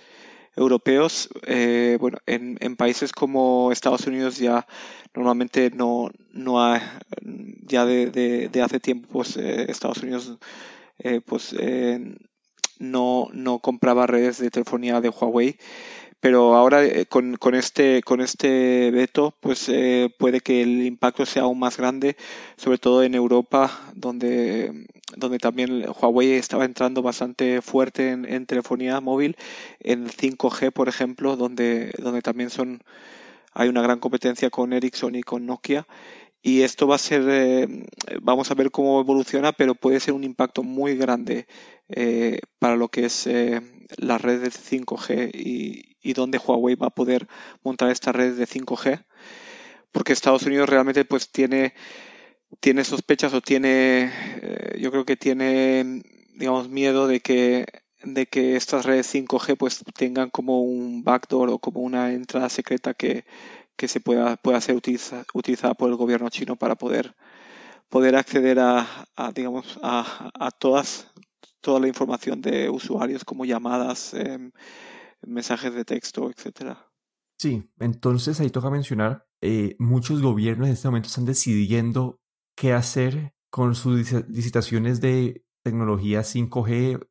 europeos, 0.55 1.29
eh, 1.47 1.97
bueno, 1.99 2.19
en, 2.25 2.57
en, 2.61 2.75
países 2.75 3.11
como 3.11 3.71
Estados 3.71 4.05
Unidos 4.07 4.37
ya 4.37 4.67
normalmente 5.13 5.71
no, 5.71 6.11
no 6.31 6.63
hay, 6.63 6.81
ya 7.61 7.85
de, 7.85 8.49
hace 8.63 8.79
tiempo, 8.79 9.07
pues 9.11 9.37
eh, 9.37 9.65
Estados 9.69 10.03
Unidos 10.03 10.37
eh, 10.99 11.21
pues 11.25 11.55
no, 12.79 13.27
no 13.33 13.59
compraba 13.59 14.07
redes 14.07 14.37
de 14.39 14.51
telefonía 14.51 15.01
de 15.01 15.09
Huawei 15.09 15.57
pero 16.23 16.55
ahora 16.55 16.85
eh, 16.85 17.05
con, 17.05 17.35
con, 17.35 17.53
este 17.53 18.01
con 18.01 18.21
este 18.21 18.91
veto 18.91 19.35
pues 19.41 19.67
eh, 19.67 20.09
puede 20.17 20.39
que 20.39 20.61
el 20.61 20.85
impacto 20.85 21.25
sea 21.25 21.43
aún 21.43 21.59
más 21.59 21.75
grande 21.75 22.15
sobre 22.55 22.77
todo 22.77 23.03
en 23.03 23.13
Europa 23.13 23.69
donde 23.93 24.87
donde 25.17 25.37
también 25.37 25.85
Huawei 25.85 26.31
estaba 26.31 26.63
entrando 26.63 27.01
bastante 27.01 27.61
fuerte 27.61 28.11
en, 28.11 28.45
telefonía 28.45 29.01
móvil. 29.01 29.35
En 29.81 30.07
5G 30.07 30.71
por 30.71 30.87
ejemplo 30.87 31.35
donde 31.35 31.91
donde 31.97 32.21
también 32.21 32.49
son 32.49 32.81
hay 33.51 33.67
una 33.67 33.81
gran 33.81 33.99
competencia 33.99 34.49
con 34.49 34.71
Ericsson 34.71 35.15
y 35.15 35.23
con 35.23 35.45
Nokia. 35.45 35.85
Y 36.41 36.61
esto 36.61 36.87
va 36.87 36.95
a 36.95 36.99
ser 36.99 37.23
eh, 37.27 37.67
vamos 38.21 38.49
a 38.49 38.55
ver 38.55 38.71
cómo 38.71 39.01
evoluciona 39.01 39.51
pero 39.51 39.75
puede 39.75 39.99
ser 39.99 40.13
un 40.13 40.23
impacto 40.23 40.63
muy 40.63 40.95
grande 40.95 41.47
para 42.59 42.77
lo 42.77 42.87
que 42.87 43.05
es 43.05 43.27
la 43.97 44.17
red 44.17 44.41
de 44.41 44.49
5G 44.49 45.31
y, 45.35 45.92
y 46.03 46.13
dónde 46.13 46.37
Huawei 46.37 46.75
va 46.75 46.87
a 46.87 46.95
poder 46.95 47.27
montar 47.63 47.89
esta 47.89 48.11
red 48.11 48.35
de 48.35 48.45
5G, 48.45 49.05
porque 49.91 50.13
Estados 50.13 50.43
Unidos 50.43 50.69
realmente 50.69 51.05
pues 51.05 51.31
tiene, 51.31 51.73
tiene 52.59 52.83
sospechas 52.83 53.33
o 53.33 53.41
tiene, 53.41 54.11
eh, 54.41 54.77
yo 54.79 54.91
creo 54.91 55.05
que 55.05 55.15
tiene, 55.15 56.03
digamos, 56.35 56.69
miedo 56.69 57.07
de 57.07 57.21
que 57.21 57.65
de 58.03 58.25
que 58.25 58.57
estas 58.57 58.85
redes 58.85 59.13
5G 59.13 59.57
pues 59.57 59.83
tengan 59.93 60.29
como 60.29 60.61
un 60.61 61.03
backdoor 61.03 61.49
o 61.49 61.59
como 61.59 61.79
una 61.81 62.11
entrada 62.11 62.49
secreta 62.49 62.93
que, 62.93 63.23
que 63.75 63.87
se 63.87 64.01
pueda, 64.01 64.35
pueda 64.35 64.59
ser 64.61 64.75
utilizada 64.75 65.73
por 65.73 65.89
el 65.89 65.95
gobierno 65.95 66.29
chino 66.29 66.55
para 66.55 66.75
poder 66.75 67.15
poder 67.89 68.15
acceder 68.15 68.59
a, 68.59 69.05
digamos 69.35 69.79
a, 69.83 70.31
a, 70.33 70.51
todas 70.51 71.07
toda 71.61 71.79
la 71.79 71.87
información 71.87 72.41
de 72.41 72.67
usuarios 72.69 73.23
como 73.23 73.45
llamadas 73.45 74.15
em, 74.15 74.51
mensajes 75.25 75.73
de 75.73 75.85
texto, 75.85 76.29
etcétera. 76.29 76.89
Sí, 77.39 77.69
entonces 77.79 78.39
ahí 78.39 78.49
toca 78.49 78.69
mencionar, 78.69 79.25
eh, 79.41 79.75
muchos 79.79 80.21
gobiernos 80.21 80.67
en 80.67 80.73
este 80.73 80.87
momento 80.87 81.07
están 81.07 81.25
decidiendo 81.25 82.21
qué 82.55 82.73
hacer 82.73 83.33
con 83.51 83.75
sus 83.75 84.11
licitaciones 84.29 85.01
de 85.01 85.45
tecnología 85.63 86.23
5G 86.23 87.05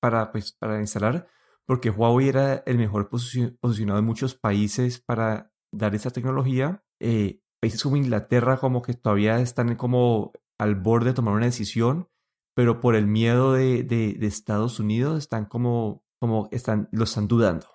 para, 0.00 0.32
pues, 0.32 0.52
para 0.52 0.80
instalar, 0.80 1.28
porque 1.66 1.90
Huawei 1.90 2.28
era 2.28 2.62
el 2.66 2.78
mejor 2.78 3.08
posicionado 3.08 3.98
en 3.98 4.04
muchos 4.04 4.34
países 4.34 5.00
para 5.00 5.52
dar 5.72 5.94
esa 5.94 6.10
tecnología. 6.10 6.82
Eh, 7.00 7.40
países 7.60 7.82
como 7.82 7.96
Inglaterra 7.96 8.58
como 8.58 8.82
que 8.82 8.94
todavía 8.94 9.40
están 9.40 9.74
como 9.76 10.32
al 10.58 10.76
borde 10.76 11.10
de 11.10 11.14
tomar 11.14 11.34
una 11.34 11.46
decisión, 11.46 12.08
pero 12.54 12.80
por 12.80 12.94
el 12.94 13.06
miedo 13.06 13.52
de, 13.52 13.82
de, 13.82 14.14
de 14.14 14.26
Estados 14.26 14.80
Unidos 14.80 15.18
están 15.18 15.44
como 15.44 16.05
como 16.20 16.48
están, 16.52 16.88
lo 16.92 17.04
están 17.04 17.28
dudando. 17.28 17.66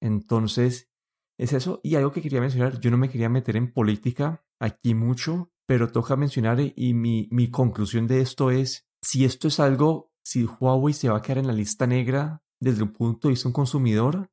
Entonces, 0.00 0.90
es 1.38 1.52
eso. 1.52 1.80
Y 1.82 1.96
algo 1.96 2.12
que 2.12 2.22
quería 2.22 2.40
mencionar, 2.40 2.80
yo 2.80 2.90
no 2.90 2.98
me 2.98 3.08
quería 3.08 3.28
meter 3.28 3.56
en 3.56 3.72
política 3.72 4.44
aquí 4.60 4.94
mucho, 4.94 5.52
pero 5.66 5.90
toca 5.90 6.16
mencionar 6.16 6.58
y 6.60 6.94
mi, 6.94 7.28
mi 7.30 7.50
conclusión 7.50 8.06
de 8.06 8.20
esto 8.20 8.50
es, 8.50 8.86
si 9.02 9.24
esto 9.24 9.48
es 9.48 9.60
algo, 9.60 10.12
si 10.24 10.44
Huawei 10.44 10.94
se 10.94 11.08
va 11.08 11.18
a 11.18 11.22
quedar 11.22 11.38
en 11.38 11.46
la 11.46 11.52
lista 11.52 11.86
negra 11.86 12.42
desde 12.60 12.82
un 12.82 12.92
punto 12.92 13.28
de 13.28 13.32
vista 13.32 13.44
de 13.44 13.50
un 13.50 13.54
consumidor, 13.54 14.30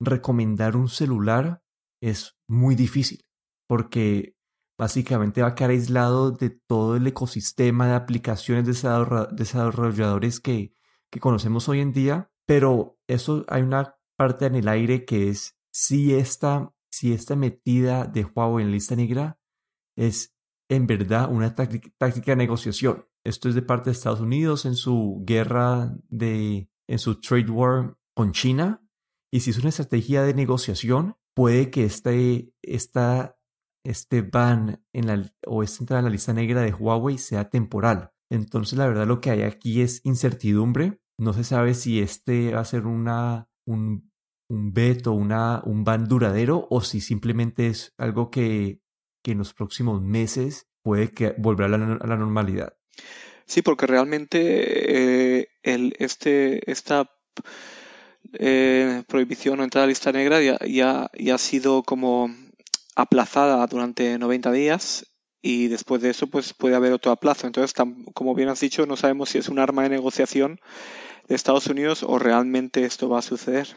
recomendar 0.00 0.76
un 0.76 0.88
celular 0.88 1.62
es 2.00 2.36
muy 2.48 2.74
difícil, 2.74 3.24
porque 3.66 4.36
básicamente 4.78 5.42
va 5.42 5.48
a 5.48 5.54
quedar 5.54 5.70
aislado 5.70 6.30
de 6.30 6.50
todo 6.50 6.96
el 6.96 7.06
ecosistema 7.06 7.86
de 7.88 7.94
aplicaciones 7.94 8.66
desarrolladores 8.66 10.40
que, 10.40 10.74
que 11.10 11.20
conocemos 11.20 11.68
hoy 11.68 11.80
en 11.80 11.92
día 11.92 12.30
pero 12.46 12.98
eso 13.08 13.44
hay 13.48 13.62
una 13.62 13.96
parte 14.16 14.46
en 14.46 14.54
el 14.54 14.68
aire 14.68 15.04
que 15.04 15.28
es 15.28 15.56
si 15.72 16.14
esta, 16.14 16.72
si 16.92 17.12
esta 17.12 17.36
metida 17.36 18.04
de 18.04 18.24
Huawei 18.24 18.64
en 18.64 18.72
lista 18.72 18.94
negra 18.96 19.38
es 19.96 20.34
en 20.70 20.86
verdad 20.86 21.30
una 21.30 21.54
táctica, 21.54 22.32
de 22.32 22.36
negociación. 22.36 23.06
Esto 23.24 23.48
es 23.48 23.54
de 23.54 23.62
parte 23.62 23.90
de 23.90 23.92
Estados 23.92 24.20
Unidos 24.20 24.66
en 24.66 24.76
su 24.76 25.22
guerra 25.26 25.94
de, 26.08 26.68
en 26.88 26.98
su 26.98 27.20
trade 27.20 27.50
war 27.50 27.96
con 28.14 28.32
China. 28.32 28.82
Y 29.32 29.40
si 29.40 29.50
es 29.50 29.58
una 29.58 29.70
estrategia 29.70 30.22
de 30.22 30.34
negociación, 30.34 31.16
puede 31.34 31.70
que 31.70 31.84
este, 31.84 32.52
esta, 32.62 33.36
este 33.84 34.22
ban 34.22 34.84
en 34.92 35.06
la, 35.06 35.34
o 35.46 35.62
esta 35.62 35.82
entrada 35.82 36.00
en 36.00 36.04
la 36.06 36.10
lista 36.10 36.32
negra 36.32 36.62
de 36.62 36.72
Huawei 36.72 37.18
sea 37.18 37.50
temporal. 37.50 38.10
Entonces, 38.30 38.78
la 38.78 38.86
verdad, 38.86 39.06
lo 39.06 39.20
que 39.20 39.30
hay 39.30 39.42
aquí 39.42 39.80
es 39.80 40.00
incertidumbre. 40.04 41.00
No 41.18 41.32
se 41.32 41.44
sabe 41.44 41.74
si 41.74 42.00
este 42.00 42.52
va 42.52 42.60
a 42.60 42.64
ser 42.64 42.86
una, 42.86 43.48
un, 43.66 44.10
un 44.48 44.72
veto, 44.72 45.12
una, 45.12 45.62
un 45.64 45.84
ban 45.84 46.06
duradero 46.06 46.66
o 46.70 46.80
si 46.80 47.00
simplemente 47.00 47.68
es 47.68 47.94
algo 47.98 48.30
que, 48.30 48.80
que 49.22 49.32
en 49.32 49.38
los 49.38 49.54
próximos 49.54 50.02
meses 50.02 50.68
puede 50.82 51.10
que 51.10 51.34
volver 51.38 51.66
a 51.66 51.78
la, 51.78 52.16
normalidad. 52.16 52.76
Sí, 53.46 53.62
porque 53.62 53.86
realmente 53.86 55.40
eh, 55.40 55.48
el, 55.62 55.94
este, 55.98 56.70
esta 56.70 57.10
eh, 58.34 59.02
prohibición 59.08 59.60
o 59.60 59.64
entrada 59.64 59.84
a 59.84 59.88
lista 59.88 60.12
negra 60.12 60.40
ya, 60.42 60.58
ya, 60.66 61.10
ya, 61.18 61.34
ha 61.34 61.38
sido 61.38 61.82
como 61.82 62.30
aplazada 62.96 63.66
durante 63.66 64.18
90 64.18 64.52
días 64.52 65.06
y 65.42 65.68
después 65.68 66.00
de 66.00 66.10
eso 66.10 66.26
pues 66.26 66.54
puede 66.54 66.74
haber 66.74 66.92
otro 66.92 67.12
aplazo. 67.12 67.46
Entonces, 67.46 67.74
como 68.14 68.34
bien 68.34 68.48
has 68.48 68.60
dicho, 68.60 68.86
no 68.86 68.96
sabemos 68.96 69.30
si 69.30 69.38
es 69.38 69.48
un 69.48 69.58
arma 69.58 69.82
de 69.82 69.90
negociación 69.90 70.60
de 71.28 71.34
Estados 71.34 71.66
Unidos 71.66 72.02
o 72.02 72.18
realmente 72.18 72.84
esto 72.84 73.08
va 73.08 73.18
a 73.18 73.22
suceder. 73.22 73.68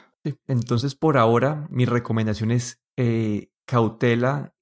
Entonces, 0.48 0.96
por 0.96 1.18
ahora, 1.18 1.68
mi 1.70 1.86
recomendación 1.86 2.52
es 2.52 2.82
eh, 2.98 3.50
cautela, 3.66 4.54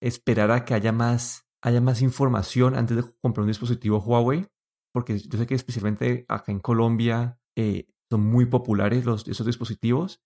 esperar 0.00 0.50
a 0.50 0.64
que 0.64 0.74
haya 0.74 0.92
más, 0.92 1.46
haya 1.62 1.80
más 1.80 2.02
información 2.02 2.74
antes 2.74 2.96
de 2.96 3.04
comprar 3.20 3.42
un 3.42 3.48
dispositivo 3.48 3.98
Huawei, 3.98 4.48
porque 4.92 5.18
yo 5.18 5.38
sé 5.38 5.46
que 5.46 5.54
especialmente 5.54 6.24
acá 6.28 6.50
en 6.52 6.60
Colombia 6.60 7.38
eh, 7.56 7.86
son 8.10 8.22
muy 8.22 8.46
populares 8.46 9.04
los, 9.04 9.26
esos 9.28 9.46
dispositivos, 9.46 10.20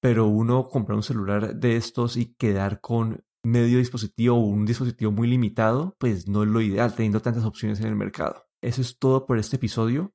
pero 0.00 0.26
uno 0.26 0.68
comprar 0.68 0.96
un 0.96 1.02
celular 1.02 1.56
de 1.56 1.76
estos 1.76 2.16
y 2.16 2.34
quedar 2.34 2.80
con 2.80 3.24
medio 3.44 3.78
dispositivo 3.78 4.36
o 4.36 4.40
un 4.40 4.64
dispositivo 4.64 5.12
muy 5.12 5.28
limitado, 5.28 5.96
pues 5.98 6.28
no 6.28 6.42
es 6.42 6.48
lo 6.48 6.60
ideal 6.60 6.94
teniendo 6.94 7.20
tantas 7.20 7.44
opciones 7.44 7.80
en 7.80 7.86
el 7.86 7.96
mercado. 7.96 8.46
Eso 8.62 8.80
es 8.80 8.98
todo 8.98 9.26
por 9.26 9.38
este 9.38 9.56
episodio. 9.56 10.12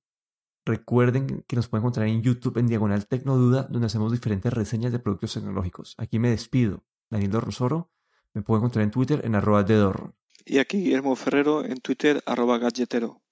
Recuerden 0.66 1.44
que 1.48 1.56
nos 1.56 1.68
pueden 1.68 1.84
encontrar 1.84 2.08
en 2.08 2.22
YouTube 2.22 2.58
en 2.58 2.68
Diagonal 2.68 3.06
Tecnoduda, 3.08 3.64
donde 3.64 3.88
hacemos 3.88 4.12
diferentes 4.12 4.54
reseñas 4.54 4.92
de 4.92 5.00
productos 5.00 5.34
tecnológicos. 5.34 5.96
Aquí 5.98 6.20
me 6.20 6.30
despido. 6.30 6.84
Daniel 7.10 7.32
Dorrosoro. 7.32 7.92
Me 8.34 8.42
pueden 8.42 8.62
encontrar 8.62 8.84
en 8.84 8.92
Twitter 8.92 9.22
en 9.24 9.36
arroba 9.36 9.64
de 9.64 9.94
Y 10.46 10.58
aquí 10.58 10.78
Guillermo 10.78 11.16
Ferrero 11.16 11.64
en 11.64 11.80
Twitter 11.80 12.24
arroba 12.26 12.58
galletero. 12.58 13.24